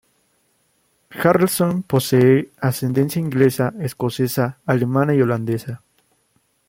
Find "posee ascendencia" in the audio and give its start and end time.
1.83-3.19